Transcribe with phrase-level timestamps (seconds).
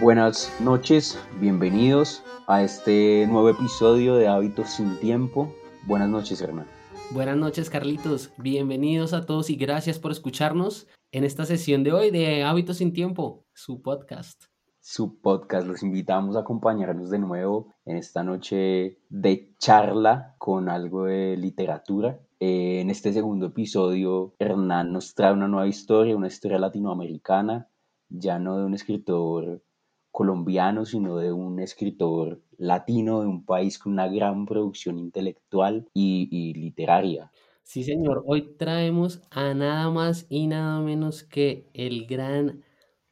[0.00, 5.54] Buenas noches, bienvenidos a este nuevo episodio de Hábitos sin Tiempo.
[5.86, 6.66] Buenas noches, Hernán.
[7.10, 8.32] Buenas noches, Carlitos.
[8.38, 12.94] Bienvenidos a todos y gracias por escucharnos en esta sesión de hoy de Hábitos sin
[12.94, 14.44] Tiempo, su podcast.
[14.80, 21.04] Su podcast, los invitamos a acompañarnos de nuevo en esta noche de charla con algo
[21.04, 22.18] de literatura.
[22.38, 27.68] Eh, en este segundo episodio, Hernán nos trae una nueva historia, una historia latinoamericana,
[28.08, 29.62] ya no de un escritor
[30.10, 36.52] colombiano, sino de un escritor latino de un país con una gran producción intelectual y,
[36.54, 37.30] literaria.
[37.62, 38.22] Sí, señor.
[38.26, 42.62] Hoy traemos a nada más y nada menos que el gran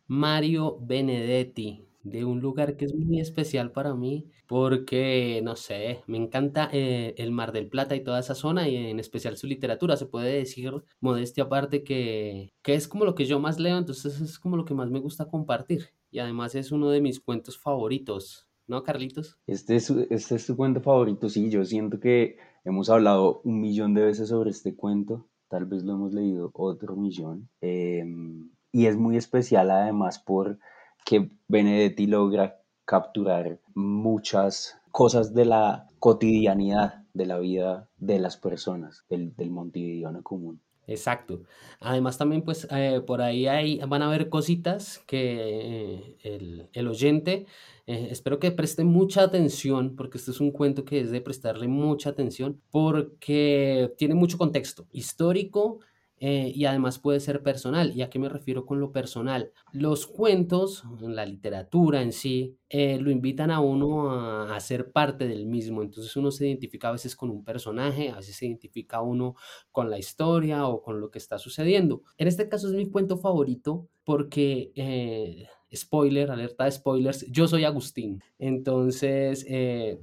[0.06, 6.16] Mario Benedetti, de un lugar que es muy especial para mí, porque, no sé, me
[6.16, 9.96] encanta eh, el Mar del Plata y toda esa zona, y en especial su literatura.
[9.96, 14.20] Se puede decir, modestia aparte, que, que es como lo que yo más leo, entonces
[14.20, 15.90] es como lo que más me gusta compartir.
[16.10, 18.48] Y además es uno de mis cuentos favoritos.
[18.66, 19.38] ¿No, Carlitos?
[19.46, 21.50] Este es, este es tu cuento favorito, sí.
[21.50, 22.36] Yo siento que
[22.68, 26.96] Hemos hablado un millón de veces sobre este cuento, tal vez lo hemos leído otro
[26.96, 30.58] millón, em, y es muy especial además por
[31.06, 39.06] que Benedetti logra capturar muchas cosas de la cotidianidad de la vida de las personas,
[39.08, 40.60] del, del montevideano común.
[40.88, 41.42] Exacto.
[41.80, 47.46] Además también pues eh, por ahí van a haber cositas que eh, el, oyente,
[47.86, 51.68] eh, espero que preste mucha atención porque este es un cuento que es de prestarle
[51.68, 55.80] mucha atención porque tiene mucho contexto histórico,
[56.20, 57.92] eh, y además puede ser personal.
[57.94, 59.52] ¿Y a qué me refiero con lo personal?
[59.72, 65.46] Los cuentos, la literatura en sí, eh, lo invitan a uno a, ser parte del
[65.46, 65.82] mismo.
[65.82, 69.36] Entonces uno se identifica a veces con un personaje, a veces se identifica uno
[69.70, 72.02] con la historia o con lo que está sucediendo.
[72.16, 74.72] En este caso es mi cuento favorito porque...
[74.74, 78.22] Eh, spoiler, alerta de spoilers, yo soy Agustín.
[78.38, 79.44] Entonces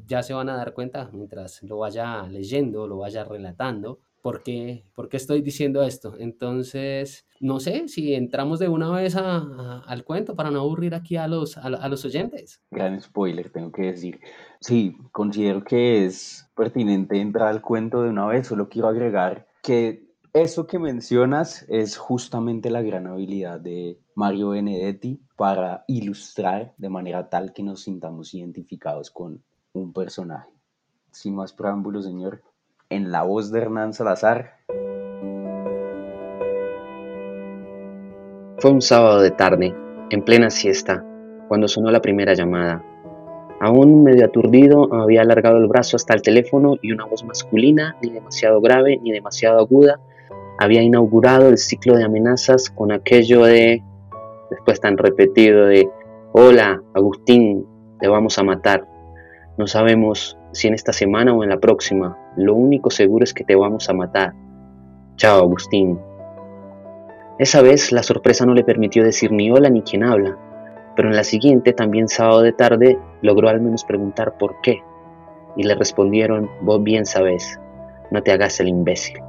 [0.06, 4.84] ya se van a dar cuenta mientras lo vaya leyendo, lo vaya relatando, ¿Por qué,
[5.12, 6.16] estoy diciendo esto?
[6.18, 11.28] Entonces, no sé si entramos de una vez al cuento para no aburrir aquí a
[11.28, 12.60] los, a, los oyentes.
[12.72, 14.20] Gran spoiler, tengo que decir.
[14.60, 18.48] Sí, considero que es pertinente entrar al cuento de una vez.
[18.48, 25.22] Solo quiero agregar que eso que mencionas es justamente la gran habilidad de Mario Benedetti
[25.38, 29.44] para ilustrar de manera tal que nos sintamos identificados con
[29.74, 30.50] un personaje.
[31.12, 32.42] Sin más preámbulos, señor,
[32.90, 34.58] en la voz de Hernán Salazar.
[38.58, 39.76] Fue un sábado de tarde,
[40.10, 41.04] en plena siesta,
[41.48, 42.84] cuando sonó la primera llamada.
[43.60, 48.12] Aún medio aturdido, había alargado el brazo hasta el teléfono y una voz masculina, ni
[48.12, 50.00] demasiado grave ni demasiado aguda,
[50.60, 53.84] había inaugurado el ciclo de amenazas con aquello de,
[54.50, 55.90] después tan repetido de,
[56.32, 57.66] hola, Agustín,
[58.00, 58.88] te vamos a matar.
[59.58, 62.18] No sabemos si en esta semana o en la próxima.
[62.38, 64.34] Lo único seguro es que te vamos a matar.
[65.18, 66.00] Chao, Agustín.
[67.38, 70.38] Esa vez la sorpresa no le permitió decir ni hola ni quién habla,
[70.96, 74.82] pero en la siguiente, también sábado de tarde, logró al menos preguntar por qué.
[75.58, 77.60] Y le respondieron, vos bien sabes,
[78.10, 79.20] no te hagas el imbécil.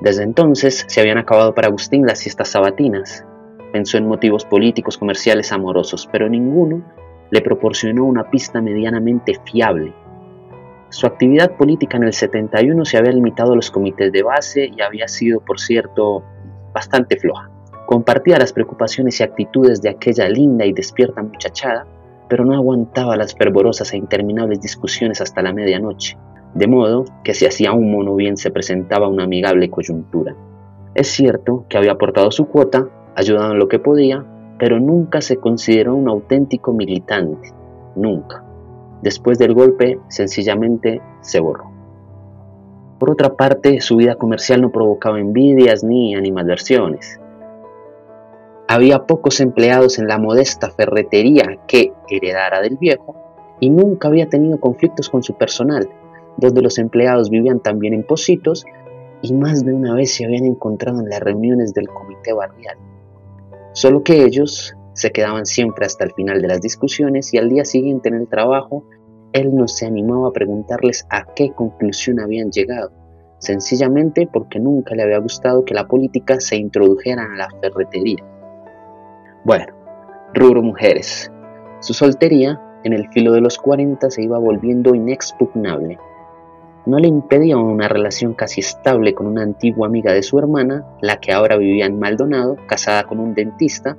[0.00, 3.24] Desde entonces se habían acabado para Agustín las siestas sabatinas.
[3.72, 6.82] Pensó en motivos políticos, comerciales, amorosos, pero ninguno
[7.30, 9.94] le proporcionó una pista medianamente fiable
[10.94, 14.80] su actividad política en el 71 se había limitado a los comités de base y
[14.80, 16.22] había sido, por cierto,
[16.72, 17.50] bastante floja.
[17.86, 21.84] Compartía las preocupaciones y actitudes de aquella linda y despierta muchachada,
[22.28, 26.16] pero no aguantaba las fervorosas e interminables discusiones hasta la medianoche,
[26.54, 30.36] de modo que si hacía un mono bien se presentaba una amigable coyuntura.
[30.94, 34.24] Es cierto que había aportado su cuota, ayudado en lo que podía,
[34.60, 37.52] pero nunca se consideró un auténtico militante,
[37.96, 38.44] nunca.
[39.04, 41.70] Después del golpe, sencillamente se borró.
[42.98, 47.20] Por otra parte, su vida comercial no provocaba envidias ni animadversiones.
[48.66, 53.14] Había pocos empleados en la modesta ferretería que heredara del viejo
[53.60, 55.86] y nunca había tenido conflictos con su personal.
[56.38, 58.64] Dos de los empleados vivían también en Positos
[59.20, 62.78] y más de una vez se habían encontrado en las reuniones del comité barrial.
[63.74, 67.66] Solo que ellos se quedaban siempre hasta el final de las discusiones y al día
[67.66, 68.84] siguiente en el trabajo
[69.34, 72.92] él no se animaba a preguntarles a qué conclusión habían llegado,
[73.38, 78.24] sencillamente porque nunca le había gustado que la política se introdujera a la ferretería.
[79.44, 79.66] Bueno,
[80.32, 81.30] rubro mujeres.
[81.80, 85.98] Su soltería, en el filo de los 40, se iba volviendo inexpugnable.
[86.86, 91.16] No le impedía una relación casi estable con una antigua amiga de su hermana, la
[91.18, 93.96] que ahora vivía en Maldonado, casada con un dentista,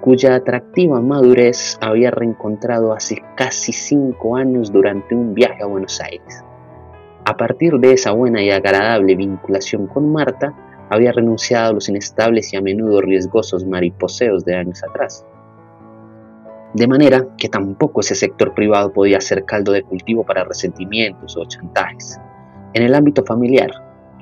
[0.00, 6.44] cuya atractiva madurez había reencontrado hace casi cinco años durante un viaje a Buenos Aires.
[7.24, 10.54] A partir de esa buena y agradable vinculación con Marta,
[10.88, 15.24] había renunciado a los inestables y a menudo riesgosos mariposeos de años atrás.
[16.74, 21.44] De manera que tampoco ese sector privado podía ser caldo de cultivo para resentimientos o
[21.44, 22.18] chantajes.
[22.72, 23.70] En el ámbito familiar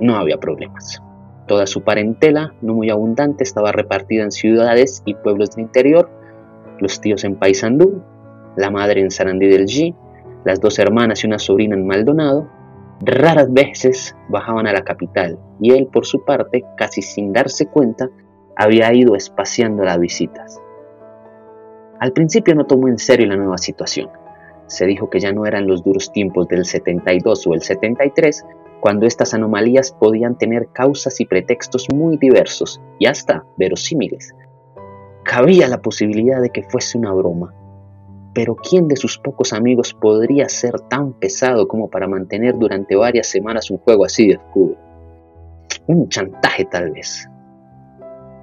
[0.01, 1.03] no había problemas.
[1.49, 6.11] Toda su parentela, no muy abundante, estaba repartida en ciudades y pueblos del interior,
[6.79, 8.03] los tíos en Paysandú,
[8.57, 9.95] la madre en Sarandí del G,
[10.45, 12.49] las dos hermanas y una sobrina en Maldonado.
[13.01, 18.11] Raras veces bajaban a la capital y él, por su parte, casi sin darse cuenta,
[18.55, 20.61] había ido espaciando las visitas.
[21.99, 24.11] Al principio no tomó en serio la nueva situación.
[24.67, 28.45] Se dijo que ya no eran los duros tiempos del 72 o el 73,
[28.81, 34.35] cuando estas anomalías podían tener causas y pretextos muy diversos y hasta verosímiles.
[35.25, 37.55] Cabía la posibilidad de que fuese una broma,
[38.35, 43.27] pero ¿quién de sus pocos amigos podría ser tan pesado como para mantener durante varias
[43.27, 44.77] semanas un juego así de oscuro?
[45.87, 47.29] Un chantaje tal vez,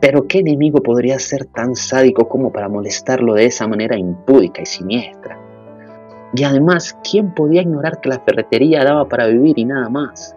[0.02, 4.66] pero ¿qué enemigo podría ser tan sádico como para molestarlo de esa manera impúdica y
[4.66, 5.44] siniestra?
[6.36, 10.36] Y además, ¿quién podía ignorar que la ferretería daba para vivir y nada más?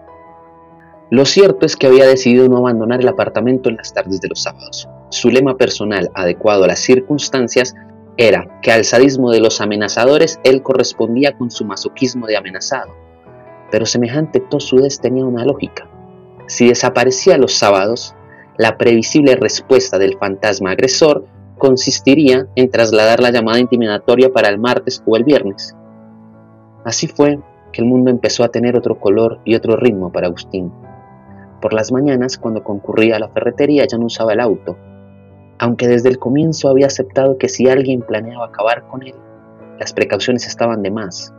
[1.10, 4.42] Lo cierto es que había decidido no abandonar el apartamento en las tardes de los
[4.42, 4.88] sábados.
[5.08, 7.74] Su lema personal, adecuado a las circunstancias,
[8.18, 12.94] era que al sadismo de los amenazadores él correspondía con su masoquismo de amenazado.
[13.70, 15.88] Pero semejante tosudez tenía una lógica.
[16.46, 18.14] Si desaparecía los sábados,
[18.56, 21.24] la previsible respuesta del fantasma agresor
[21.56, 25.74] consistiría en trasladar la llamada intimidatoria para el martes o el viernes.
[26.84, 27.38] Así fue
[27.72, 30.72] que el mundo empezó a tener otro color y otro ritmo para Agustín.
[31.60, 34.76] Por las mañanas, cuando concurría a la ferretería, ya no usaba el auto,
[35.58, 39.14] aunque desde el comienzo había aceptado que si alguien planeaba acabar con él,
[39.78, 41.34] las precauciones estaban de más.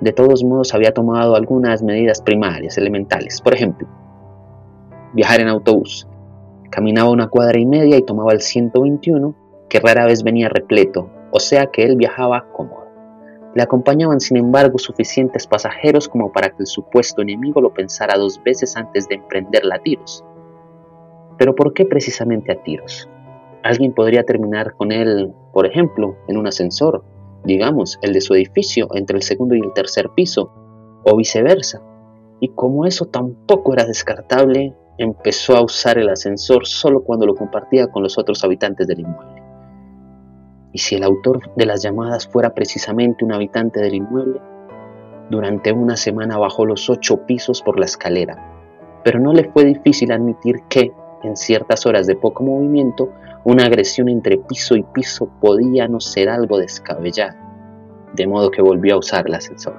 [0.00, 3.40] De todos modos, había tomado algunas medidas primarias, elementales.
[3.40, 3.88] Por ejemplo,
[5.14, 6.06] viajar en autobús,
[6.70, 9.34] Caminaba una cuadra y media y tomaba el 121,
[9.68, 12.85] que rara vez venía repleto, o sea que él viajaba cómodo.
[13.56, 18.38] Le acompañaban, sin embargo, suficientes pasajeros como para que el supuesto enemigo lo pensara dos
[18.44, 20.22] veces antes de emprenderla a tiros.
[21.38, 23.08] Pero ¿por qué precisamente a tiros?
[23.62, 27.02] Alguien podría terminar con él, por ejemplo, en un ascensor,
[27.44, 30.52] digamos, el de su edificio, entre el segundo y el tercer piso,
[31.04, 31.80] o viceversa.
[32.40, 37.86] Y como eso tampoco era descartable, empezó a usar el ascensor solo cuando lo compartía
[37.86, 39.45] con los otros habitantes del inmueble.
[40.72, 44.40] Y si el autor de las llamadas fuera precisamente un habitante del inmueble,
[45.30, 50.12] durante una semana bajó los ocho pisos por la escalera, pero no le fue difícil
[50.12, 50.92] admitir que,
[51.22, 53.10] en ciertas horas de poco movimiento,
[53.44, 57.36] una agresión entre piso y piso podía no ser algo descabellado,
[58.14, 59.76] de modo que volvió a usar el ascensor.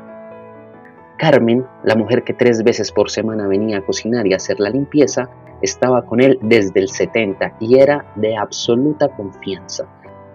[1.17, 5.29] Carmen, la mujer que tres veces por semana venía a cocinar y hacer la limpieza,
[5.61, 9.87] estaba con él desde el 70 y era de absoluta confianza.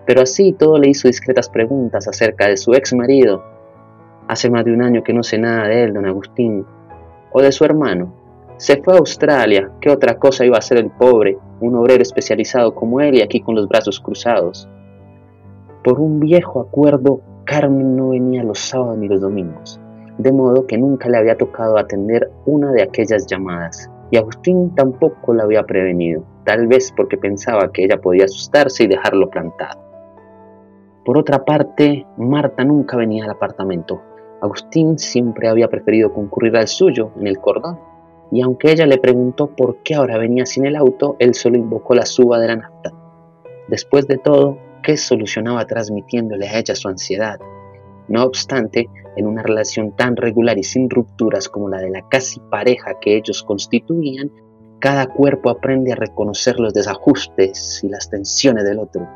[0.07, 3.43] Pero así todo le hizo discretas preguntas acerca de su ex marido.
[4.29, 6.65] Hace más de un año que no sé nada de él, don Agustín.
[7.33, 8.15] O de su hermano.
[8.57, 9.71] Se fue a Australia.
[9.81, 11.39] ¿Qué otra cosa iba a ser el pobre?
[11.61, 14.69] Un obrero especializado como él y aquí con los brazos cruzados.
[15.83, 19.81] Por un viejo acuerdo, Carmen no venía los sábados ni los domingos
[20.19, 25.35] de modo que nunca le había tocado atender una de aquellas llamadas, y Agustín tampoco
[25.35, 29.82] la había prevenido, tal vez porque pensaba que ella podía asustarse y dejarlo plantado.
[31.05, 34.01] Por otra parte, Marta nunca venía al apartamento.
[34.41, 37.79] Agustín siempre había preferido concurrir al suyo, en el cordón,
[38.31, 41.95] y aunque ella le preguntó por qué ahora venía sin el auto, él solo invocó
[41.95, 42.93] la suba de la nafta.
[43.69, 47.41] Después de todo, ¿qué solucionaba transmitiéndole a ella su ansiedad?
[48.09, 52.41] No obstante, en una relación tan regular y sin rupturas como la de la casi
[52.41, 54.31] pareja que ellos constituían,
[54.79, 59.09] cada cuerpo aprende a reconocer los desajustes y las tensiones del otro,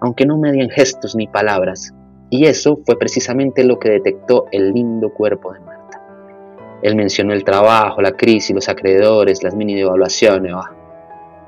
[0.00, 1.94] aunque no median gestos ni palabras,
[2.30, 6.00] y eso fue precisamente lo que detectó el lindo cuerpo de Marta.
[6.82, 10.70] Él mencionó el trabajo, la crisis, los acreedores, las mini devaluaciones, ah.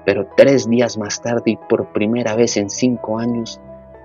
[0.04, 3.60] pero tres días más tarde y por primera vez en cinco años,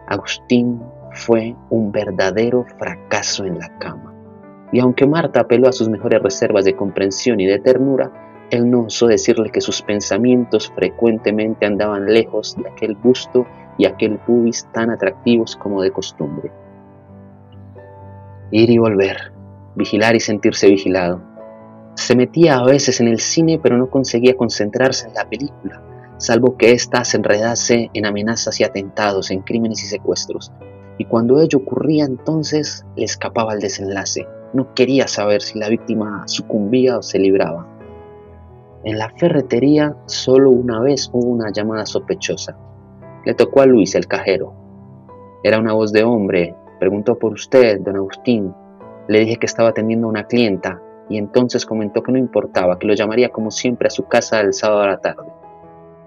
[0.07, 4.13] Agustín fue un verdadero fracaso en la cama.
[4.71, 8.11] Y aunque Marta apeló a sus mejores reservas de comprensión y de ternura,
[8.49, 13.45] él no osó decirle que sus pensamientos frecuentemente andaban lejos de aquel busto
[13.77, 16.51] y aquel pubis tan atractivos como de costumbre.
[18.51, 19.31] Ir y volver,
[19.75, 21.21] vigilar y sentirse vigilado.
[21.95, 25.81] Se metía a veces en el cine pero no conseguía concentrarse en la película.
[26.17, 30.51] salvo que ésta se enredase en amenazas y atentados, en crímenes y secuestros.
[30.97, 34.27] Y cuando ello ocurría entonces le escapaba el desenlace.
[34.53, 37.67] No quería saber si la víctima sucumbía o se libraba.
[38.83, 42.57] En la ferretería solo una vez hubo una llamada sospechosa.
[43.27, 44.53] Le tocó a Luis, el cajero.
[45.43, 46.55] Era una voz de hombre.
[46.79, 48.53] Preguntó por usted, don Agustín.
[49.09, 52.87] Le dije que estaba atendiendo a una clienta y entonces comentó que no importaba, que
[52.87, 55.29] lo llamaría como siempre a su casa el sábado a la tarde.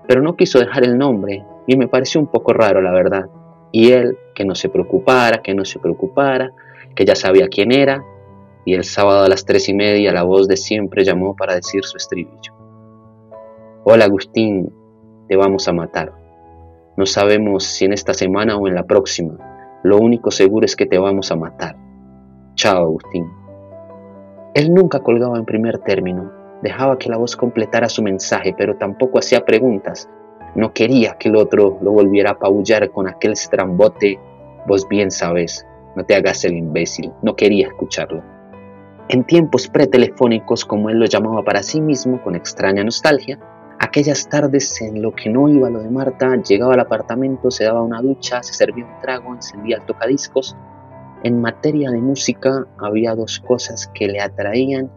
[0.08, 3.26] Pero no quiso dejar el nombre y me pareció un poco raro, la verdad.
[3.70, 6.54] Y él, que no se preocupara, que no se preocupara,
[6.94, 8.02] que ya sabía quién era,
[8.64, 11.84] y el sábado a las tres y media la voz de siempre llamó para decir
[11.84, 12.54] su estribillo.
[13.84, 14.72] Hola Agustín,
[15.28, 16.19] te vamos a matar.
[16.96, 19.34] No sabemos si en esta semana o en la próxima.
[19.82, 21.76] Lo único seguro es que te vamos a matar.
[22.54, 23.26] Chao Agustín.
[24.54, 26.30] Él nunca colgaba en primer término,
[26.62, 30.10] dejaba que la voz completara su mensaje, pero tampoco hacía preguntas.
[30.54, 34.18] No quería que el otro lo volviera a apabullar con aquel estrambote,
[34.66, 38.22] vos bien sabes, no te hagas el imbécil, no quería escucharlo.
[39.08, 43.38] En tiempos pretelefónicos, como él lo llamaba para sí mismo, con extraña nostalgia,
[43.80, 47.82] aquellas tardes en lo que no iba lo de Marta, llegaba al apartamento, se daba
[47.82, 50.56] una ducha, se servía un trago, encendía el tocadiscos
[51.22, 54.90] en materia de música había dos cosas que le atraían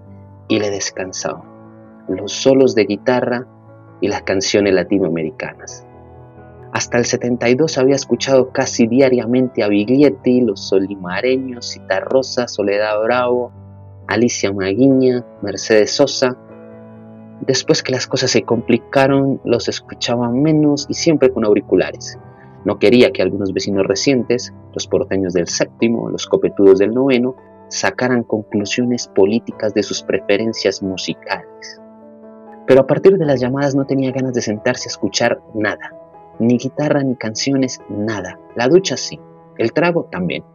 [0.48, 1.44] y le descansaban,
[2.08, 3.46] los solos de guitarra
[4.00, 5.86] y las canciones latinoamericanas.
[6.72, 13.52] Hasta el 72 había escuchado casi diariamente a Biglietti, los solimareños, Cita Rosa, Soledad Bravo,
[14.08, 16.38] Alicia Maguiña, Mercedes Sosa.
[17.46, 22.18] Después que las cosas se complicaron, los escuchaba menos y siempre con auriculares.
[22.64, 27.36] No quería que algunos vecinos recientes, los porteños del séptimo, los copetudos del noveno,
[27.68, 31.82] sacaran conclusiones políticas de sus preferencias musicales.
[32.66, 35.92] Pero a partir de las llamadas no tenía ganas de sentarse a escuchar nada,
[36.40, 38.40] ni guitarra, ni canciones, nada.
[38.56, 39.20] La ducha sí,
[39.58, 40.46] el trago también.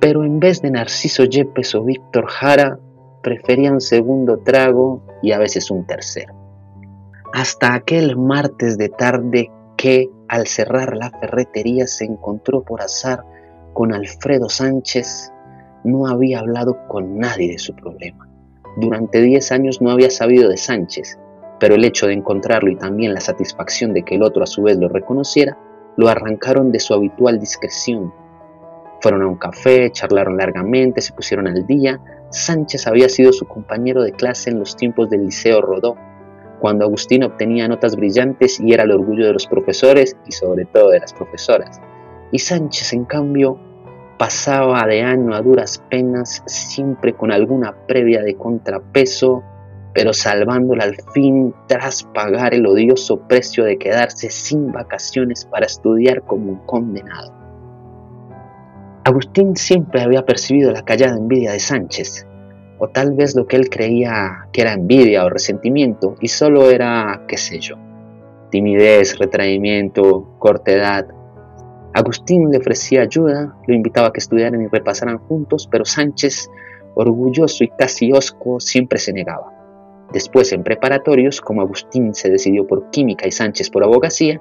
[0.00, 2.80] Pero en vez de Narciso Yepes o Víctor Jara,
[3.26, 6.32] prefería un segundo trago y a veces un tercero.
[7.34, 13.24] Hasta aquel martes de tarde que al cerrar la ferretería se encontró por azar
[13.72, 15.32] con Alfredo Sánchez,
[15.82, 18.28] no había hablado con nadie de su problema.
[18.76, 21.18] Durante 10 años no había sabido de Sánchez,
[21.58, 24.62] pero el hecho de encontrarlo y también la satisfacción de que el otro a su
[24.62, 25.58] vez lo reconociera,
[25.96, 28.14] lo arrancaron de su habitual discreción.
[29.00, 32.00] Fueron a un café, charlaron largamente, se pusieron al día.
[32.30, 35.96] Sánchez había sido su compañero de clase en los tiempos del Liceo Rodó
[36.60, 40.90] cuando Agustín obtenía notas brillantes y era el orgullo de los profesores y sobre todo
[40.90, 41.80] de las profesoras.
[42.32, 43.58] Y Sánchez, en cambio,
[44.18, 49.42] pasaba de año a duras penas, siempre con alguna previa de contrapeso,
[49.94, 56.22] pero salvándola al fin tras pagar el odioso precio de quedarse sin vacaciones para estudiar
[56.22, 57.45] como un condenado.
[59.06, 62.26] Agustín siempre había percibido la callada envidia de Sánchez,
[62.80, 67.22] o tal vez lo que él creía que era envidia o resentimiento y solo era,
[67.28, 67.76] qué sé yo,
[68.50, 71.06] timidez, retraimiento, cortedad.
[71.94, 76.50] Agustín le ofrecía ayuda, lo invitaba a que estudiaran y repasaran juntos, pero Sánchez,
[76.96, 79.52] orgulloso y casi osco, siempre se negaba.
[80.12, 84.40] Después, en preparatorios, como Agustín se decidió por química y Sánchez por abogacía,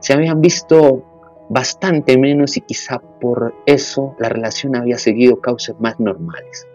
[0.00, 1.04] se habían visto
[1.48, 6.66] bastante menos y quizá por eso la relación había seguido causas más normales.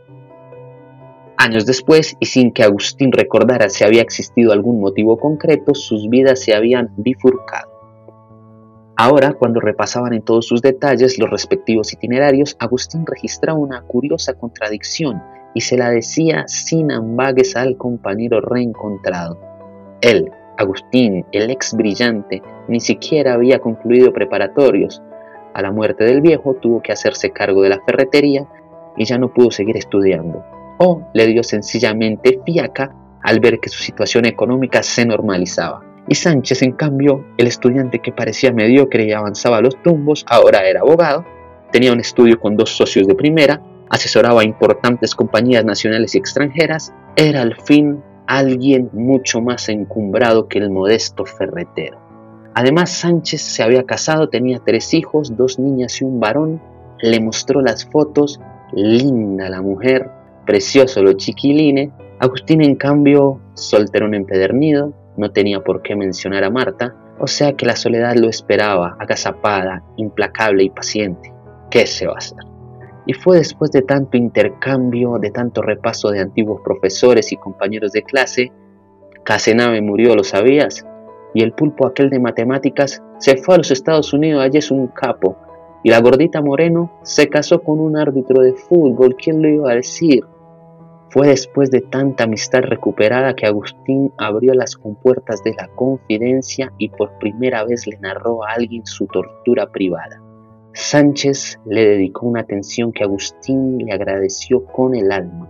[1.37, 6.39] Años después, y sin que Agustín recordara si había existido algún motivo concreto, sus vidas
[6.39, 7.71] se habían bifurcado.
[8.95, 15.23] Ahora, cuando repasaban en todos sus detalles los respectivos itinerarios, Agustín registraba una curiosa contradicción
[15.55, 19.39] y se la decía sin ambagues al compañero reencontrado.
[20.01, 25.01] Él, Agustín, el ex brillante, ni siquiera había concluido preparatorios.
[25.53, 28.47] A la muerte del viejo tuvo que hacerse cargo de la ferretería
[28.95, 30.43] y ya no pudo seguir estudiando
[30.83, 35.83] o le dio sencillamente fiaca al ver que su situación económica se normalizaba.
[36.07, 40.67] Y Sánchez, en cambio, el estudiante que parecía mediocre y avanzaba a los tumbos, ahora
[40.67, 41.23] era abogado,
[41.71, 46.91] tenía un estudio con dos socios de primera, asesoraba a importantes compañías nacionales y extranjeras,
[47.15, 51.99] era al fin alguien mucho más encumbrado que el modesto ferretero.
[52.53, 56.61] Además, Sánchez se había casado, tenía tres hijos, dos niñas y un varón,
[57.01, 58.39] le mostró las fotos,
[58.73, 60.09] linda la mujer,
[60.45, 66.93] precioso lo chiquiline, Agustín en cambio, solterón empedernido, no tenía por qué mencionar a Marta,
[67.19, 71.33] o sea que la soledad lo esperaba, agazapada, implacable y paciente.
[71.71, 72.50] ¿Qué se va a hacer?
[73.11, 78.03] Y fue después de tanto intercambio, de tanto repaso de antiguos profesores y compañeros de
[78.03, 78.53] clase,
[79.25, 80.85] Casenave murió, ¿lo sabías?
[81.33, 84.87] y el pulpo aquel de matemáticas se fue a los Estados Unidos, allí es un
[84.87, 85.35] capo,
[85.83, 89.75] y la gordita Moreno se casó con un árbitro de fútbol, ¿quién lo iba a
[89.75, 90.23] decir?
[91.09, 96.87] Fue después de tanta amistad recuperada que Agustín abrió las compuertas de la confidencia y
[96.87, 100.30] por primera vez le narró a alguien su tortura privada.
[100.73, 105.49] Sánchez le dedicó una atención que Agustín le agradeció con el alma.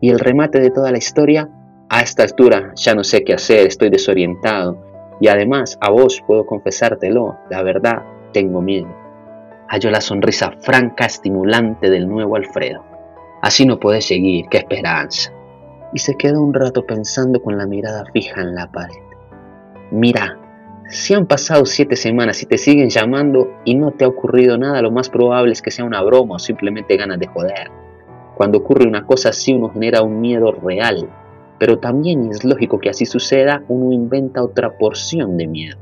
[0.00, 1.50] Y el remate de toda la historia,
[1.90, 4.78] a esta altura ya no sé qué hacer, estoy desorientado.
[5.20, 8.02] Y además, a vos puedo confesártelo, la verdad,
[8.32, 8.88] tengo miedo.
[9.68, 12.84] Halló la sonrisa franca, estimulante del nuevo Alfredo.
[13.42, 15.32] Así no puede seguir, qué esperanza.
[15.92, 18.96] Y se quedó un rato pensando con la mirada fija en la pared.
[19.90, 20.37] Mira,
[20.88, 24.80] si han pasado siete semanas y te siguen llamando y no te ha ocurrido nada,
[24.80, 27.70] lo más probable es que sea una broma o simplemente ganas de joder.
[28.36, 31.08] Cuando ocurre una cosa así uno genera un miedo real,
[31.58, 35.76] pero también es lógico que así suceda, uno inventa otra porción de miedo.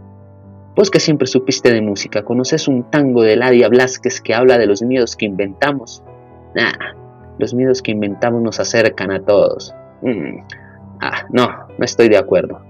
[0.75, 4.67] Vos que siempre supiste de música, ¿conoces un tango de Ladia Blasquez que habla de
[4.67, 6.03] los miedos que inventamos?
[6.55, 6.73] Nah,
[7.39, 9.73] los miedos que inventamos nos acercan a todos.
[10.03, 10.41] Mm,
[11.01, 11.49] ah, no,
[11.79, 12.66] no estoy de acuerdo.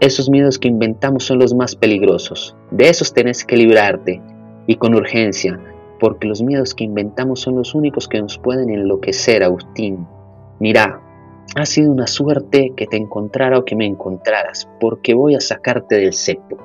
[0.00, 2.54] Esos miedos que inventamos son los más peligrosos.
[2.70, 4.20] De esos tenés que librarte,
[4.66, 5.58] y con urgencia,
[5.98, 10.06] porque los miedos que inventamos son los únicos que nos pueden enloquecer, Agustín.
[10.60, 11.00] Mira,
[11.54, 15.96] ha sido una suerte que te encontrara o que me encontraras, porque voy a sacarte
[15.96, 16.58] del cepo.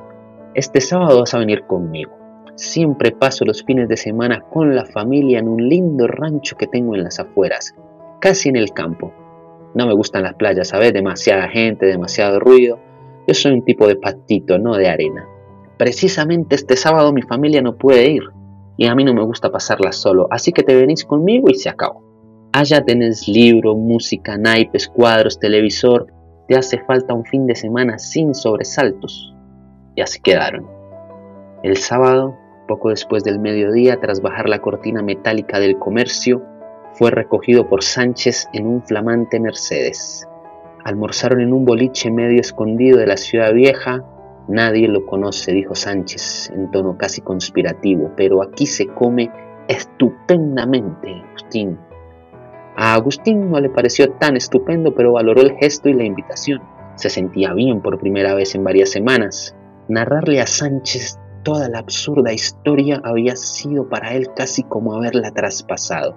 [0.54, 2.12] Este sábado vas a venir conmigo.
[2.56, 6.96] Siempre paso los fines de semana con la familia en un lindo rancho que tengo
[6.96, 7.76] en las afueras,
[8.20, 9.14] casi en el campo.
[9.74, 10.92] No me gustan las playas, ¿sabes?
[10.92, 12.78] Demasiada gente, demasiado ruido.
[13.28, 15.28] Yo soy un tipo de patito, no de arena.
[15.78, 18.24] Precisamente este sábado mi familia no puede ir
[18.78, 21.70] y a mí no me gusta pasarla solo, así que te venís conmigo y se
[21.70, 22.04] acabó.
[22.54, 26.08] Allá tenés libro, música, naipes, cuadros, televisor.
[26.48, 29.34] Te hace falta un fin de semana sin sobresaltos
[29.96, 30.68] y así quedaron.
[31.64, 32.36] El sábado,
[32.68, 36.44] poco después del mediodía, tras bajar la cortina metálica del comercio,
[36.94, 40.28] fue recogido por Sánchez en un flamante Mercedes.
[40.84, 44.04] Almorzaron en un boliche medio escondido de la ciudad vieja.
[44.48, 49.32] Nadie lo conoce, dijo Sánchez en tono casi conspirativo, pero aquí se come
[49.68, 51.78] estupendamente, Agustín.
[52.76, 56.62] A Agustín no le pareció tan estupendo, pero valoró el gesto y la invitación.
[56.96, 59.56] Se sentía bien por primera vez en varias semanas.
[59.88, 66.16] Narrarle a Sánchez toda la absurda historia había sido para él casi como haberla traspasado.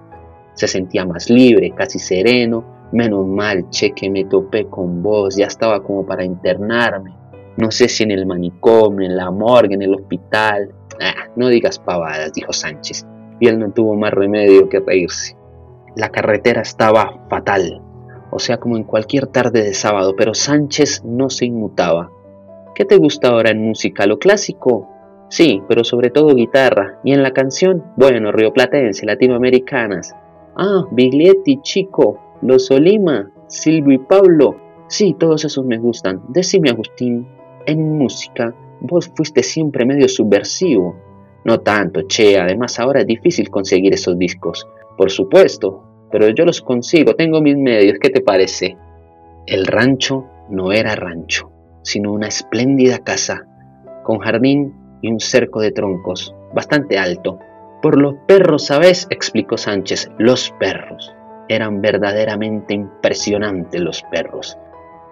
[0.53, 2.84] Se sentía más libre, casi sereno.
[2.91, 7.13] Menos mal, che, que me topé con vos, ya estaba como para internarme.
[7.57, 10.73] No sé si en el manicomio, en la morgue, en el hospital.
[11.01, 13.05] Ah, no digas pavadas, dijo Sánchez,
[13.39, 15.35] y él no tuvo más remedio que reírse.
[15.95, 17.81] La carretera estaba fatal,
[18.31, 22.11] o sea, como en cualquier tarde de sábado, pero Sánchez no se inmutaba.
[22.75, 24.05] ¿Qué te gusta ahora en música?
[24.05, 24.89] ¿Lo clásico?
[25.29, 26.99] Sí, pero sobre todo guitarra.
[27.03, 27.83] ¿Y en la canción?
[27.95, 30.13] Bueno, rioplatense, latinoamericanas.
[30.57, 34.55] Ah, Biglietti, Chico, Los Olima, Silvio y Pablo.
[34.87, 36.21] Sí, todos esos me gustan.
[36.29, 37.27] Decime, Agustín,
[37.65, 40.95] en música vos fuiste siempre medio subversivo.
[41.43, 44.67] No tanto, che, además ahora es difícil conseguir esos discos.
[44.97, 48.77] Por supuesto, pero yo los consigo, tengo mis medios, ¿qué te parece?
[49.45, 51.51] El rancho no era rancho
[51.85, 53.45] sino una espléndida casa,
[54.03, 57.39] con jardín y un cerco de troncos, bastante alto.
[57.81, 59.07] Por los perros, ¿sabes?
[59.11, 61.13] explicó Sánchez, los perros.
[61.47, 64.57] Eran verdaderamente impresionantes los perros.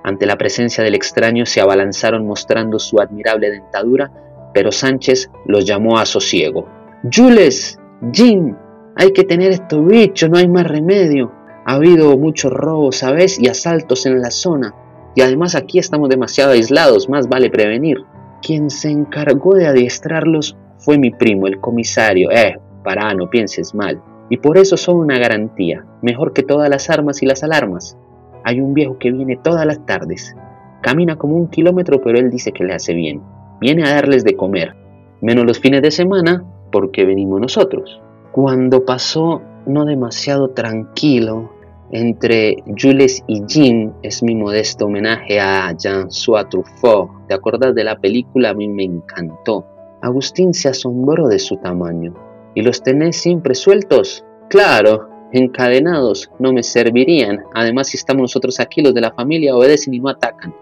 [0.03, 4.11] Ante la presencia del extraño se abalanzaron mostrando su admirable dentadura,
[4.53, 6.67] pero Sánchez los llamó a sosiego.
[7.11, 7.79] Jules,
[8.11, 8.55] Jim,
[8.95, 11.31] hay que tener estos bichos, no hay más remedio.
[11.65, 13.39] Ha habido muchos robos, ¿sabes?
[13.39, 14.73] Y asaltos en la zona.
[15.15, 18.03] Y además aquí estamos demasiado aislados, más vale prevenir.
[18.41, 22.29] Quien se encargó de adiestrarlos fue mi primo, el comisario.
[22.31, 24.01] Eh, para, no pienses mal.
[24.29, 27.97] Y por eso son una garantía, mejor que todas las armas y las alarmas.
[28.43, 30.35] Hay un viejo que viene todas las tardes.
[30.81, 33.21] Camina como un kilómetro, pero él dice que le hace bien.
[33.61, 34.75] Viene a darles de comer,
[35.21, 38.01] menos los fines de semana, porque venimos nosotros.
[38.31, 41.51] Cuando pasó no demasiado tranquilo
[41.91, 47.27] entre Jules y Jim es mi modesto homenaje a Jean-François Truffaut.
[47.27, 48.49] ¿Te acuerdas de la película?
[48.49, 49.65] A mí me encantó.
[50.01, 52.13] Agustín se asombró de su tamaño.
[52.55, 54.25] ¿Y los tenés siempre sueltos?
[54.49, 57.43] Claro, encadenados no me servirían.
[57.53, 60.53] Además, si estamos nosotros aquí, los de la familia obedecen y no atacan.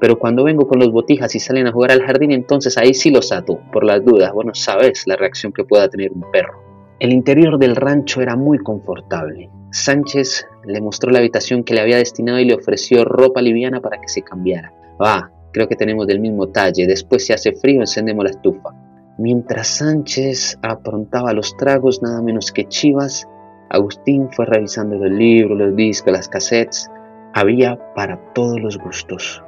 [0.00, 3.10] Pero cuando vengo con los botijas y salen a jugar al jardín, entonces ahí sí
[3.10, 4.32] los ato, por las dudas.
[4.32, 6.62] Bueno, sabes la reacción que pueda tener un perro.
[7.00, 9.50] El interior del rancho era muy confortable.
[9.72, 14.00] Sánchez le mostró la habitación que le había destinado y le ofreció ropa liviana para
[14.00, 14.72] que se cambiara.
[14.98, 16.86] Ah, Creo que tenemos del mismo talle.
[16.86, 18.70] Después si hace frío encendemos la estufa.
[19.18, 23.28] Mientras Sánchez aprontaba los tragos nada menos que chivas,
[23.70, 26.90] Agustín fue revisando los libros, los discos, las cassettes.
[27.32, 29.44] Había para todos los gustos.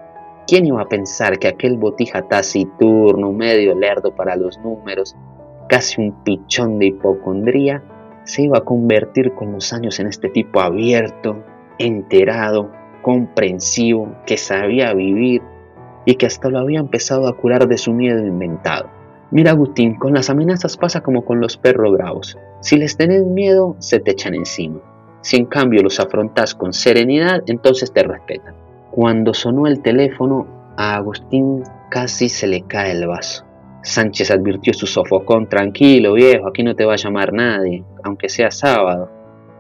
[0.46, 5.16] ¿Quién iba a pensar que aquel botija taciturno, medio lerdo para los números,
[5.68, 7.82] casi un pichón de hipocondría,
[8.22, 11.42] se iba a convertir con los años en este tipo abierto,
[11.78, 12.70] enterado,
[13.02, 15.42] comprensivo, que sabía vivir
[16.04, 19.01] y que hasta lo había empezado a curar de su miedo inventado?
[19.32, 22.36] Mira Agustín, con las amenazas pasa como con los perros bravos.
[22.60, 24.78] Si les tenés miedo, se te echan encima.
[25.22, 28.54] Si en cambio los afrontas con serenidad, entonces te respetan.
[28.90, 33.46] Cuando sonó el teléfono, a Agustín casi se le cae el vaso.
[33.82, 38.50] Sánchez advirtió su sofocón, tranquilo viejo, aquí no te va a llamar nadie, aunque sea
[38.50, 39.10] sábado.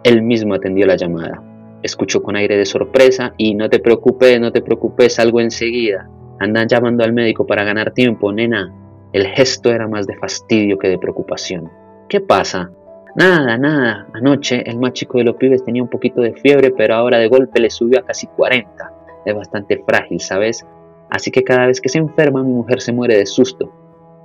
[0.04, 1.42] Él mismo atendió la llamada.
[1.82, 6.10] Escuchó con aire de sorpresa y no te preocupes, no te preocupes, salgo enseguida.
[6.40, 8.81] Andan llamando al médico para ganar tiempo, nena.
[9.12, 11.70] El gesto era más de fastidio que de preocupación.
[12.08, 12.70] ¿Qué pasa?
[13.14, 14.06] Nada, nada.
[14.14, 17.28] Anoche el más chico de los pibes tenía un poquito de fiebre, pero ahora de
[17.28, 18.92] golpe le subió a casi 40.
[19.26, 20.66] Es bastante frágil, ¿sabes?
[21.10, 23.70] Así que cada vez que se enferma mi mujer se muere de susto.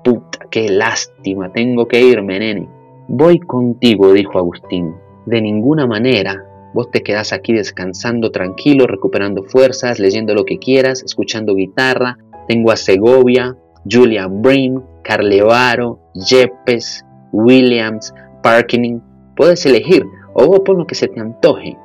[0.06, 2.69] Puta, qué lástima, tengo que irme, nene.
[3.10, 4.95] Voy contigo, dijo Agustín.
[5.26, 6.45] De ninguna manera.
[6.73, 12.17] Vos te quedás aquí descansando tranquilo, recuperando fuerzas, leyendo lo que quieras, escuchando guitarra.
[12.47, 13.58] Tengo a Segovia,
[13.90, 18.13] Julian Brim, Carlevaro, Yepes, Williams,
[18.44, 19.02] Parkening.
[19.36, 21.78] Puedes elegir o pon lo que se te antoje.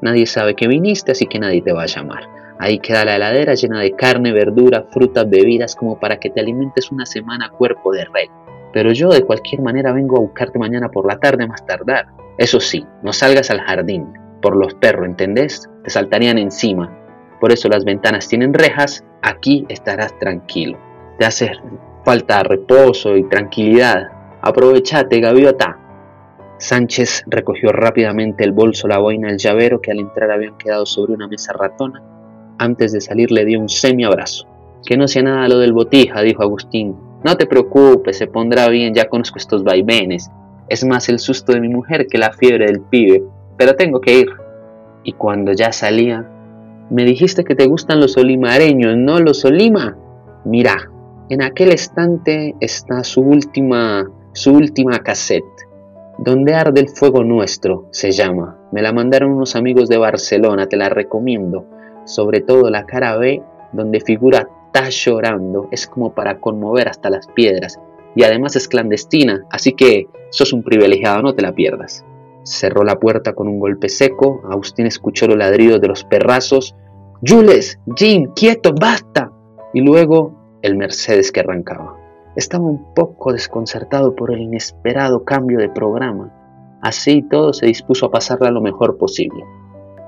[0.00, 2.22] Nadie sabe que viniste, así que nadie te va a llamar.
[2.60, 6.90] Ahí queda la heladera llena de carne, verdura, frutas, bebidas, como para que te alimentes
[6.90, 8.28] una semana cuerpo de rey.
[8.72, 12.06] Pero yo de cualquier manera vengo a buscarte mañana por la tarde más tardar.
[12.36, 14.12] Eso sí, no salgas al jardín.
[14.40, 15.68] Por los perros, ¿entendés?
[15.84, 16.96] Te saltarían encima.
[17.40, 19.04] Por eso las ventanas tienen rejas.
[19.22, 20.78] Aquí estarás tranquilo
[21.18, 21.50] te hace
[22.04, 24.08] falta reposo y tranquilidad.
[24.40, 25.76] Aprovechate, gaviota.
[26.58, 31.12] Sánchez recogió rápidamente el bolso, la boina, el llavero que al entrar habían quedado sobre
[31.12, 32.02] una mesa ratona.
[32.58, 34.46] Antes de salir le dio un semi-abrazo.
[34.84, 36.96] Que no sea nada lo del botija, dijo Agustín.
[37.24, 40.30] No te preocupes, se pondrá bien, ya conozco estos vaivenes.
[40.68, 43.24] Es más el susto de mi mujer que la fiebre del pibe,
[43.56, 44.28] pero tengo que ir.
[45.02, 46.28] Y cuando ya salía,
[46.90, 49.96] me dijiste que te gustan los olimareños, ¿no los olima?
[50.44, 50.90] Mira,
[51.30, 55.44] en aquel estante está su última, su última cassette.
[56.18, 58.58] Donde arde el fuego nuestro, se llama.
[58.72, 61.66] Me la mandaron unos amigos de Barcelona, te la recomiendo.
[62.06, 67.26] Sobre todo la cara B, donde figura Ta llorando, es como para conmover hasta las
[67.28, 67.80] piedras.
[68.14, 72.04] Y además es clandestina, así que sos un privilegiado, no te la pierdas.
[72.42, 76.74] Cerró la puerta con un golpe seco, Agustín escuchó los ladridos de los perrazos.
[77.26, 79.30] Jules, Jim, quieto, basta.
[79.72, 81.96] Y luego el Mercedes que arrancaba.
[82.36, 86.32] Estaba un poco desconcertado por el inesperado cambio de programa.
[86.80, 89.44] Así todo se dispuso a pasarla lo mejor posible.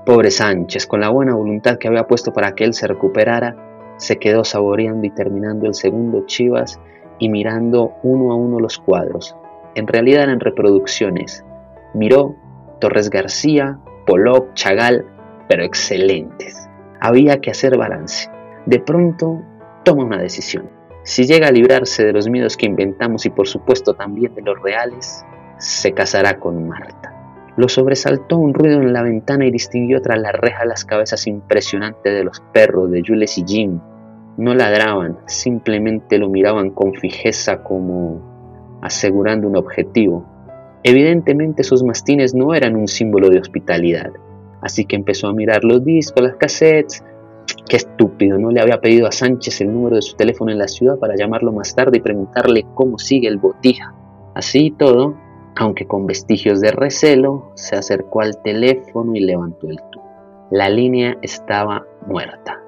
[0.05, 3.55] Pobre Sánchez, con la buena voluntad que había puesto para que él se recuperara,
[3.97, 6.79] se quedó saboreando y terminando el segundo Chivas
[7.19, 9.35] y mirando uno a uno los cuadros.
[9.75, 11.45] En realidad eran reproducciones.
[11.93, 12.35] Miró
[12.79, 15.05] Torres García, Pollock, Chagal,
[15.47, 16.67] pero excelentes.
[16.99, 18.29] Había que hacer balance.
[18.65, 19.41] De pronto
[19.91, 20.69] toma una decisión.
[21.03, 24.57] Si llega a librarse de los miedos que inventamos y por supuesto también de los
[24.61, 25.25] reales,
[25.57, 27.13] se casará con Marta.
[27.57, 32.13] Lo sobresaltó un ruido en la ventana y distinguió tras la reja las cabezas impresionantes
[32.13, 33.81] de los perros de Jules y Jim.
[34.37, 40.25] No ladraban, simplemente lo miraban con fijeza como asegurando un objetivo.
[40.83, 44.13] Evidentemente sus mastines no eran un símbolo de hospitalidad,
[44.61, 47.03] así que empezó a mirar los discos, las cassettes,
[47.67, 50.67] Qué estúpido, no le había pedido a Sánchez el número de su teléfono en la
[50.67, 53.93] ciudad para llamarlo más tarde y preguntarle cómo sigue el botija.
[54.35, 55.15] Así y todo,
[55.55, 60.03] aunque con vestigios de recelo, se acercó al teléfono y levantó el tubo.
[60.49, 62.61] La línea estaba muerta.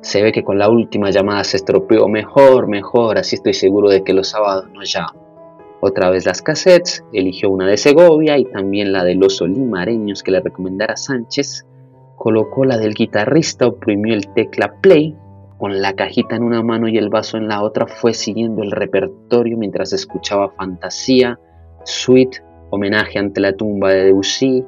[0.00, 2.08] Se ve que con la última llamada se estropeó.
[2.08, 5.24] Mejor, mejor, así estoy seguro de que los sábados no llamo.
[5.80, 10.30] Otra vez las cassettes, eligió una de Segovia y también la de los olimareños que
[10.30, 11.66] le recomendara Sánchez
[12.16, 15.16] colocó la del guitarrista, oprimió el tecla play,
[15.58, 18.70] con la cajita en una mano y el vaso en la otra fue siguiendo el
[18.70, 21.38] repertorio mientras escuchaba fantasía,
[21.84, 24.64] suite, homenaje ante la tumba de Debussy,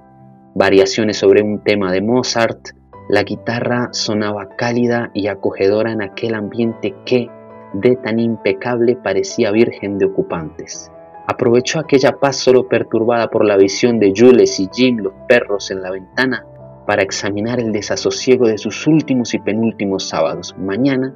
[0.54, 2.68] variaciones sobre un tema de Mozart.
[3.08, 7.28] La guitarra sonaba cálida y acogedora en aquel ambiente que,
[7.74, 10.90] de tan impecable, parecía virgen de ocupantes.
[11.26, 15.82] Aprovechó aquella paz solo perturbada por la visión de Jules y Jim, los perros en
[15.82, 16.46] la ventana,
[16.86, 20.54] para examinar el desasosiego de sus últimos y penúltimos sábados.
[20.58, 21.14] Mañana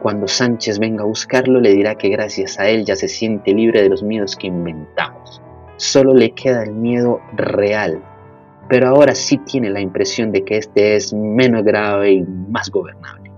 [0.00, 3.82] Cuando Sánchez venga a buscarlo, le dirá que gracias a él ya se siente libre
[3.82, 5.40] de los miedos que inventamos.
[5.76, 8.02] Solo le queda el miedo real,
[8.68, 13.30] pero ahora sí tiene la impresión de que este es menos grave y más gobernable.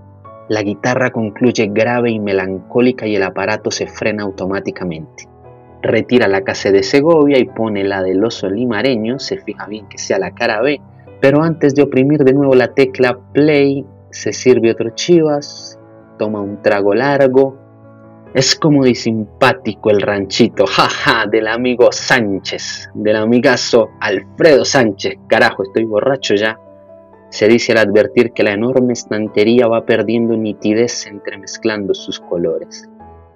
[0.47, 5.27] La guitarra concluye grave y melancólica y el aparato se frena automáticamente.
[5.81, 9.97] Retira la casa de Segovia y pone la del oso limareño, se fija bien que
[9.97, 10.81] sea la cara B,
[11.21, 15.79] pero antes de oprimir de nuevo la tecla play, se sirve otro chivas,
[16.17, 17.57] toma un trago largo.
[18.33, 25.15] Es como y simpático el ranchito, jaja, del amigo Sánchez, del amigazo Alfredo Sánchez.
[25.27, 26.59] Carajo, estoy borracho ya.
[27.29, 32.89] Se dice al advertir que la enorme estantería va perdiendo nitidez entremezclando sus colores.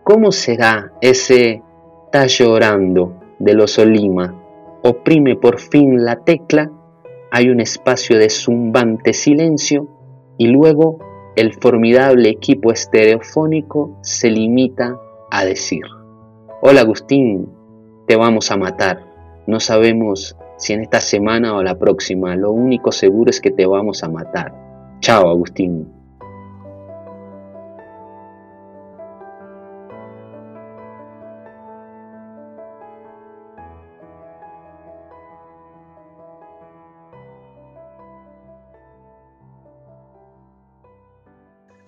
[0.04, 1.62] ¿Cómo será ese
[2.06, 4.36] está llorando de los Olima?
[4.82, 6.72] Oprime por fin la tecla,
[7.32, 9.88] hay un espacio de zumbante silencio
[10.38, 11.00] y luego
[11.36, 15.00] el formidable equipo estereofónico se limita
[15.32, 15.84] a decir,
[16.62, 17.50] Hola Agustín,
[18.08, 19.06] te vamos a matar.
[19.48, 23.66] No sabemos si en esta semana o la próxima, lo único seguro es que te
[23.66, 24.54] vamos a matar.
[25.00, 25.99] Chao Agustín.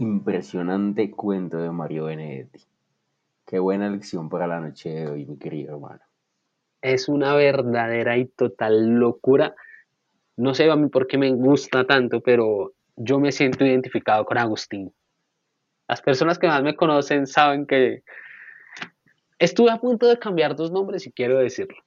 [0.01, 2.59] Impresionante cuento de Mario Benedetti.
[3.45, 6.01] Qué buena lección para la noche de hoy, mi querido hermano.
[6.81, 9.53] Es una verdadera y total locura.
[10.37, 14.39] No sé a mí por qué me gusta tanto, pero yo me siento identificado con
[14.39, 14.91] Agustín.
[15.87, 18.01] Las personas que más me conocen saben que
[19.37, 21.77] estuve a punto de cambiar dos nombres y quiero decirlo.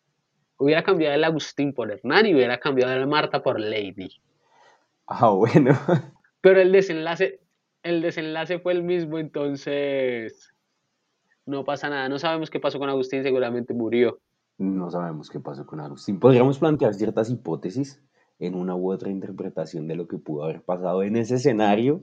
[0.57, 4.21] Hubiera cambiado el Agustín por Hernán y hubiera cambiado el Marta por Lady.
[5.09, 5.77] Ah, bueno.
[6.41, 7.41] Pero el desenlace,
[7.85, 10.53] el desenlace fue el mismo, entonces
[11.47, 12.09] no pasa nada.
[12.09, 14.19] No sabemos qué pasó con Agustín, seguramente murió.
[14.59, 16.19] No sabemos qué pasó con Agustín.
[16.19, 18.03] Podríamos plantear ciertas hipótesis
[18.39, 22.03] en una u otra interpretación de lo que pudo haber pasado en ese escenario,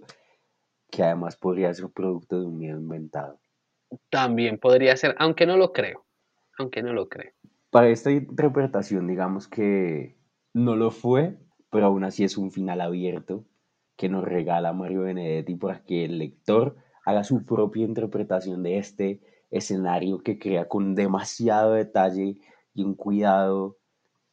[0.91, 3.39] que además podría ser producto de un miedo inventado.
[4.09, 6.05] También podría ser, aunque no lo creo.
[6.59, 7.31] Aunque no lo creo.
[7.71, 10.15] Para esta interpretación, digamos que
[10.53, 11.37] no lo fue,
[11.71, 13.45] pero aún así es un final abierto
[14.01, 19.19] que nos regala Mario Benedetti para que el lector haga su propia interpretación de este
[19.51, 22.37] escenario que crea con demasiado detalle
[22.73, 23.77] y un cuidado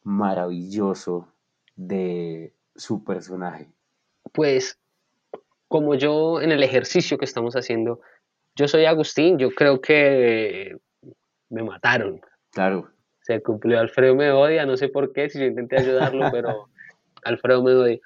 [0.01, 1.31] maravilloso
[1.75, 3.69] de su personaje.
[4.33, 4.79] Pues
[5.67, 8.01] como yo en el ejercicio que estamos haciendo,
[8.55, 10.77] yo soy Agustín, yo creo que
[11.49, 12.21] me mataron.
[12.49, 12.89] Claro.
[13.21, 16.69] Se cumplió, Alfredo me odia, no sé por qué, si yo intenté ayudarlo, pero
[17.23, 17.99] Alfredo me odia.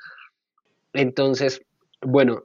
[0.93, 1.61] Entonces,
[2.01, 2.43] bueno,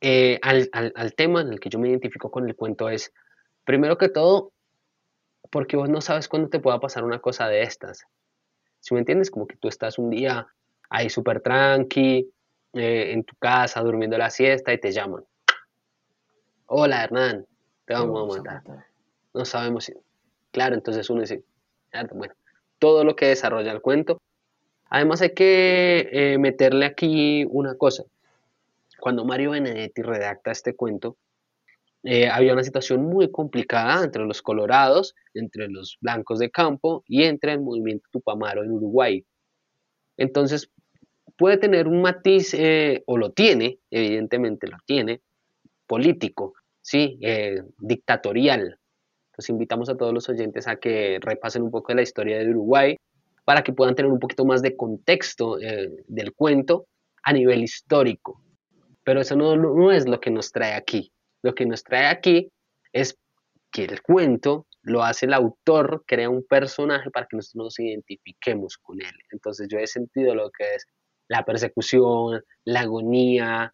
[0.00, 3.12] eh, al, al, tema en el que yo me identifico con el cuento es,
[3.64, 4.52] primero que todo,
[5.50, 8.06] porque vos no sabes cuándo te pueda pasar una cosa de estas.
[8.80, 10.46] Si me entiendes, como que tú estás un día
[10.88, 12.30] ahí súper tranqui,
[12.72, 15.24] eh, en tu casa, durmiendo la siesta y te llaman.
[16.66, 17.46] Hola Hernán,
[17.84, 18.86] te vamos, a, matar.
[19.32, 19.94] No sabemos si...
[20.50, 21.42] Claro, entonces uno dice,
[22.12, 22.34] bueno,
[22.78, 24.20] todo lo que desarrolla el cuento
[24.88, 28.04] Además hay que eh, meterle aquí una cosa.
[29.00, 31.16] Cuando Mario Benedetti redacta este cuento,
[32.02, 37.24] eh, había una situación muy complicada entre los colorados, entre los blancos de campo y
[37.24, 39.24] entre el movimiento Tupamaro en Uruguay.
[40.16, 40.70] Entonces,
[41.36, 45.20] puede tener un matiz, eh, o lo tiene, evidentemente lo tiene,
[45.86, 47.18] político, ¿sí?
[47.78, 48.78] dictatorial.
[49.32, 52.96] Entonces, invitamos a todos los oyentes a que repasen un poco la historia de Uruguay,
[53.46, 56.88] para que puedan tener un poquito más de contexto eh, del cuento
[57.22, 58.42] a nivel histórico.
[59.04, 61.12] Pero eso no, es lo que nos trae aquí.
[61.42, 62.50] Lo que nos trae aquí
[62.92, 63.16] es
[63.70, 68.78] que el cuento lo hace el autor, crea un personaje para que nosotros nos identifiquemos
[68.78, 69.14] con él.
[69.30, 70.86] Entonces yo he sentido lo que es
[71.28, 73.72] la persecución, la agonía,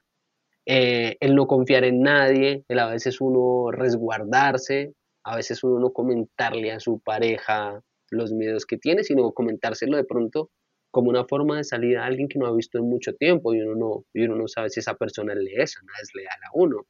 [0.67, 4.93] eh, el no confiar en nadie, el a veces uno resguardarse,
[5.25, 7.83] a veces uno no comentarle a su pareja
[8.13, 10.51] los miedos que tiene, sino comentárselo de pronto
[10.91, 13.63] como una forma de salir a alguien que no ha visto en mucho tiempo y
[13.63, 16.51] uno no, y uno no sabe si esa persona es o no es leal a
[16.53, 16.87] uno.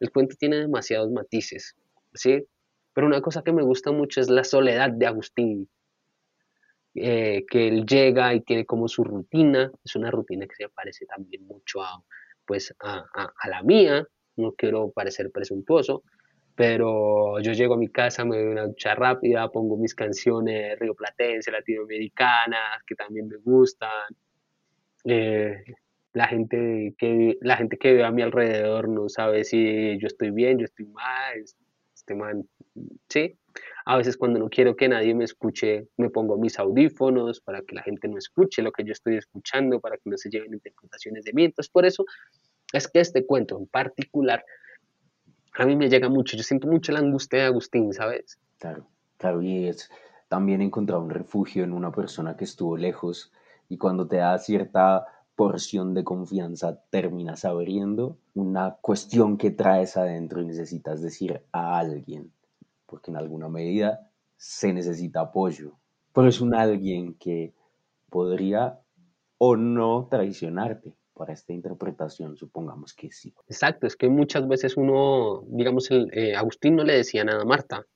[0.00, 1.76] El cuento tiene demasiados matices,
[2.14, 2.44] ¿sí?
[2.94, 5.68] Pero una cosa que me gusta mucho es la soledad de Agustín,
[6.94, 11.04] eh, que él llega y tiene como su rutina, es una rutina que se parece
[11.06, 12.02] también mucho a,
[12.46, 14.06] pues, a, a la mía,
[14.36, 16.02] no quiero parecer presuntuoso,
[16.54, 21.50] pero yo llego a mi casa, me doy una ducha rápida, pongo mis canciones rioplatense,
[21.50, 24.14] latinoamericanas, que también me gustan,
[25.04, 25.64] eh,
[26.12, 30.30] la gente que la gente que ve a mi alrededor no sabe si yo estoy
[30.30, 31.42] bien, yo estoy mal,
[31.94, 32.44] este man,
[33.08, 33.38] sí.
[33.84, 37.74] A veces cuando no quiero que nadie me escuche, me pongo mis audífonos para que
[37.74, 41.24] la gente no escuche lo que yo estoy escuchando, para que no se lleven interpretaciones
[41.24, 41.44] de mí.
[41.44, 42.04] Entonces, por eso
[42.72, 44.44] es que este cuento en particular
[45.54, 46.36] a mí me llega mucho.
[46.36, 48.38] Yo siento mucho la angustia de Agustín, ¿sabes?
[48.58, 48.86] Claro,
[49.18, 49.90] claro, y es
[50.28, 53.32] también encontrar un refugio en una persona que estuvo lejos
[53.68, 60.40] y cuando te da cierta porción de confianza terminas abriendo una cuestión que traes adentro
[60.40, 62.32] y necesitas decir a alguien,
[62.86, 65.72] porque en alguna medida se necesita apoyo,
[66.12, 67.54] pero es un alguien que
[68.10, 68.80] podría
[69.38, 73.32] o no traicionarte para esta interpretación, supongamos que sí.
[73.46, 77.86] Exacto, es que muchas veces uno, digamos, eh, Agustín no le decía nada a Marta,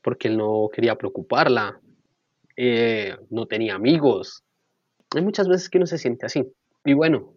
[0.00, 1.78] porque él no quería preocuparla,
[2.56, 4.42] eh, no tenía amigos.
[5.14, 6.50] Hay muchas veces que uno se siente así.
[6.82, 7.34] Y bueno,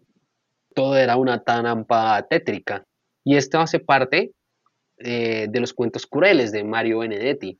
[0.74, 2.86] todo era una trampa tétrica.
[3.24, 4.32] Y esto hace parte
[4.96, 7.58] eh, de los cuentos crueles de Mario Benedetti,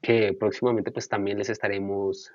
[0.00, 2.30] que próximamente pues también les estaremos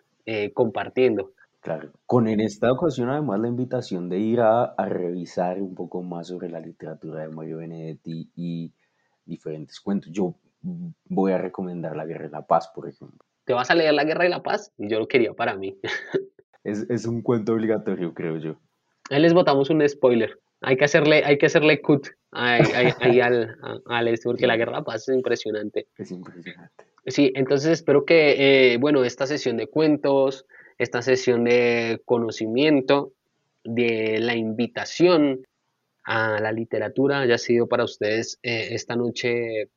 [0.54, 1.32] compartiendo.
[1.66, 1.90] Claro.
[2.06, 6.48] Con en esta ocasión además la invitación de ir a, revisar un poco más sobre
[6.48, 8.72] la literatura de Mario Benedetti y
[9.26, 10.12] diferentes cuentos.
[10.12, 13.18] Yo voy a recomendar La Guerra de la Paz, por ejemplo.
[13.46, 14.74] ¿Te vas a leer La Guerra de la Paz?
[14.78, 15.76] Yo lo quería para mí.
[16.64, 18.58] es, un cuento obligatorio, creo yo.
[19.10, 20.40] Ahí les botamos un spoiler.
[20.62, 25.10] Hay que hacerle, hay que hacerle cut ahí, al, al este, porque La Guerra Paz
[25.10, 25.88] es impresionante.
[25.98, 26.86] Es impresionante.
[27.08, 30.46] Sí, entonces espero que, eh, bueno, esta sesión de cuentos,
[30.78, 33.14] esta sesión de conocimiento,
[33.64, 35.46] de la invitación
[36.04, 39.70] a la literatura haya sido para ustedes eh, esta noche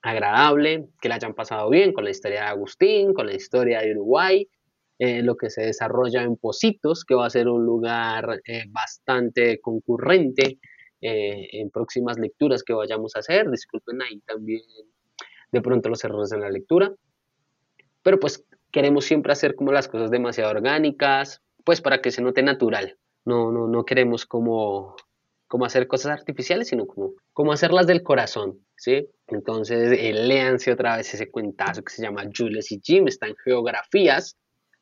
[0.00, 3.92] agradable, que la hayan pasado bien con la historia de Agustín, con la historia de
[3.92, 4.48] Uruguay,
[4.98, 9.60] eh, lo que se desarrolla en Positos, que va a ser un lugar eh, bastante
[9.60, 10.58] concurrente
[10.98, 13.48] en próximas lecturas que vayamos a hacer.
[13.48, 14.62] Disculpen ahí también
[15.52, 16.92] de pronto los errores en la lectura.
[18.02, 18.44] Pero pues
[18.76, 22.98] queremos siempre hacer como las cosas demasiado orgánicas, pues para que se note natural.
[23.24, 24.96] No, no, no queremos como,
[25.48, 29.08] como hacer cosas artificiales, sino como, como hacerlas del corazón, ¿sí?
[29.28, 33.36] Entonces, eh, léanse otra vez ese cuentazo que se llama Jules y Jim, está en
[33.42, 34.36] Geografías,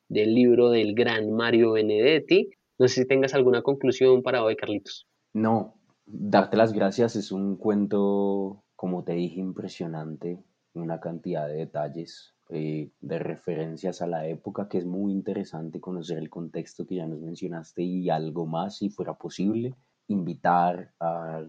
[0.08, 2.50] del libro del gran Mario Benedetti.
[2.80, 5.06] No sé si tengas alguna conclusión para hoy, Carlitos.
[5.32, 12.33] No, darte las gracias es un cuento, como te dije, impresionante, una cantidad de detalles
[12.50, 17.06] eh, de referencias a la época, que es muy interesante conocer el contexto que ya
[17.06, 19.74] nos mencionaste y algo más, si fuera posible,
[20.08, 21.42] invitar a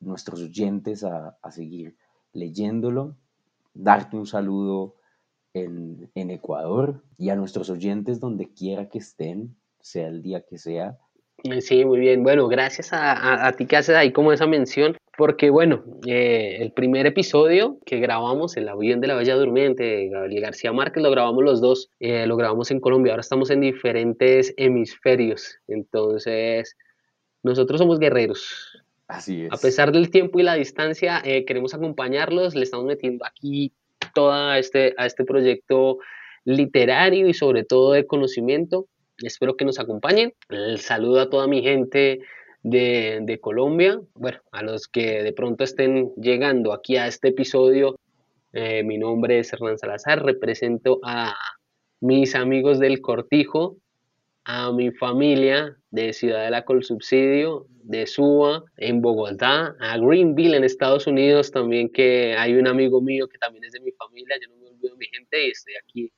[0.00, 1.96] nuestros oyentes a, seguir
[2.32, 3.16] leyéndolo,
[3.74, 4.94] darte un saludo
[5.54, 10.58] en, en Ecuador y a nuestros oyentes donde quiera que estén, sea el día que
[10.58, 10.98] sea,
[11.60, 12.24] Sí, muy bien.
[12.24, 16.70] Bueno, gracias a, a, ti que haces ahí como esa mención, porque bueno, eh, el
[16.70, 21.10] primer episodio que grabamos, El avión de la Bella Durmiente, de Gabriel García Márquez, lo
[21.10, 26.76] grabamos los dos, eh, lo grabamos en Colombia, ahora estamos en diferentes hemisferios, entonces
[27.42, 28.80] nosotros somos guerreros.
[29.08, 29.52] Así es.
[29.52, 33.72] A pesar del tiempo y la distancia, eh, queremos acompañarlos, le estamos metiendo aquí
[34.14, 35.98] todo este, a este proyecto
[36.44, 38.86] literario y sobre todo de conocimiento
[39.22, 40.32] Espero que nos acompañen.
[40.48, 42.20] El saludo a toda mi gente
[42.70, 44.00] de, Colombia.
[44.14, 47.96] Bueno, a los que de pronto estén llegando aquí a este episodio,
[48.52, 51.34] eh, mi nombre es Hernán Salazar, represento a
[52.00, 53.76] mis amigos del Cortijo,
[54.44, 60.64] a mi familia de Ciudad de la Subsidio, de Suba, en Bogotá, a Greenville, en
[60.64, 64.48] Estados Unidos también, que hay un amigo mío que también es de mi familia, yo
[64.48, 66.12] no me olvido de mi gente y estoy aquí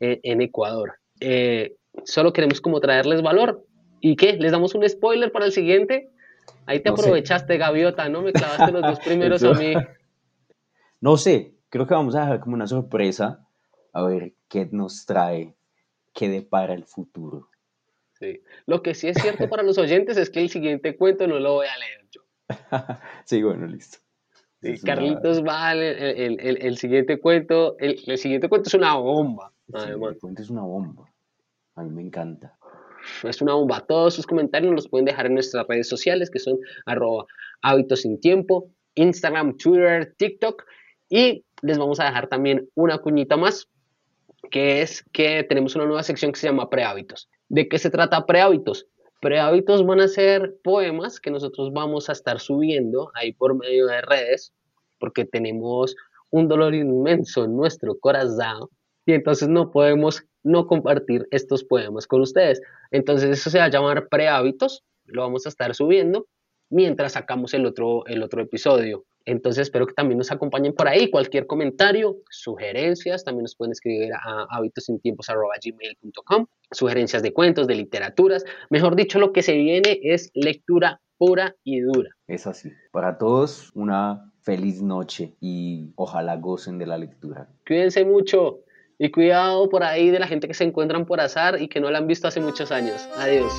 [0.00, 0.94] en, Ecuador.
[1.20, 3.64] Eh, solo queremos como traerles valor.
[4.02, 4.32] ¿Y qué?
[4.34, 6.10] ¿Les damos un spoiler para el siguiente?
[6.66, 8.20] Ahí te aprovechaste, Gaviota, ¿no?
[8.20, 9.74] Me clavaste los dos primeros a mí.
[11.00, 13.46] No sé, creo que vamos a dejar como una sorpresa
[13.92, 15.54] a ver qué nos trae,
[16.12, 17.48] qué depara el futuro.
[18.18, 18.42] Sí.
[18.66, 21.54] Lo que sí es cierto para los oyentes es que el siguiente cuento no lo
[21.54, 22.22] voy a leer yo.
[23.24, 23.98] sí, bueno, listo.
[24.84, 29.52] Carlitos va, el, el, siguiente cuento, el, siguiente cuento es una bomba.
[29.72, 31.04] El siguiente cuento es una bomba.
[31.76, 32.56] A mí me encanta.
[33.22, 33.80] Es una bomba.
[33.80, 37.26] Todos sus comentarios los pueden dejar en nuestras redes sociales, que son arroba
[37.62, 40.64] hábitos sin tiempo, Instagram, Twitter, TikTok.
[41.08, 43.68] Y les vamos a dejar también una cuñita más,
[44.50, 47.28] que es que tenemos una nueva sección que se llama prehábitos.
[47.48, 48.86] ¿De qué se trata prehábitos?
[49.20, 54.00] Prehábitos van a ser poemas que nosotros vamos a estar subiendo ahí por medio de
[54.00, 54.52] redes,
[54.98, 55.94] porque tenemos
[56.30, 58.68] un dolor inmenso en nuestro corazón
[59.06, 62.60] y entonces no podemos no compartir estos poemas con ustedes.
[62.90, 66.26] Entonces eso se va a llamar prehábitos, lo vamos a estar subiendo
[66.70, 69.04] mientras sacamos el otro, el otro episodio.
[69.24, 71.08] Entonces espero que también nos acompañen por ahí.
[71.10, 76.46] Cualquier comentario, sugerencias, también nos pueden escribir a hábitosintiempos.gmail.com.
[76.72, 78.44] Sugerencias de cuentos, de literaturas.
[78.70, 82.10] Mejor dicho, lo que se viene es lectura pura y dura.
[82.26, 82.72] Es así.
[82.90, 87.48] Para todos, una feliz noche y ojalá gocen de la lectura.
[87.64, 88.64] Cuídense mucho
[88.98, 91.90] y cuidado por ahí de la gente que se encuentran por azar y que no
[91.90, 93.08] la han visto hace muchos años.
[93.18, 93.52] Adiós.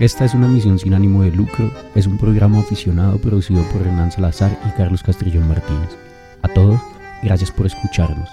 [0.00, 4.10] Esta es una misión sin ánimo de lucro, es un programa aficionado producido por Hernán
[4.10, 5.96] Salazar y Carlos Castrillón Martínez.
[6.42, 6.80] A todos,
[7.22, 8.28] gracias por escucharnos.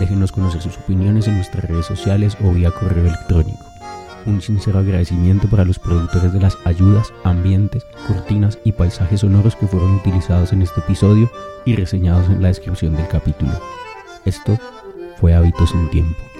[0.00, 3.75] Déjenos conocer sus opiniones en nuestras redes sociales o vía correo electrónico.
[4.26, 9.68] Un sincero agradecimiento para los productores de las ayudas, ambientes, cortinas y paisajes sonoros que
[9.68, 11.30] fueron utilizados en este episodio
[11.64, 13.52] y reseñados en la descripción del capítulo.
[14.24, 14.58] Esto
[15.20, 16.35] fue Hábitos en Tiempo.